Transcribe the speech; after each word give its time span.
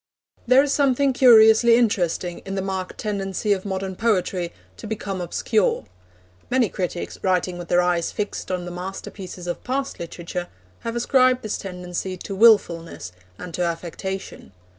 There 0.47 0.63
is 0.63 0.73
something 0.73 1.13
curiously 1.13 1.75
interesting 1.75 2.39
in 2.39 2.55
the 2.55 2.63
marked 2.63 2.97
tendency 2.97 3.53
of 3.53 3.65
modern 3.65 3.95
poetry 3.95 4.51
to 4.77 4.87
become 4.87 5.21
obscure. 5.21 5.85
Many 6.49 6.69
critics, 6.69 7.19
writing 7.21 7.59
with 7.59 7.67
their 7.67 7.83
eyes 7.83 8.11
fixed 8.11 8.49
on 8.49 8.65
the 8.65 8.71
masterpieces 8.71 9.45
of 9.45 9.63
past 9.63 9.99
literature, 9.99 10.47
have 10.79 10.95
ascribed 10.95 11.43
this 11.43 11.59
tendency 11.59 12.17
to 12.17 12.33
wilfulness 12.35 13.11
and 13.37 13.53
to 13.53 13.61
affectation. 13.61 14.53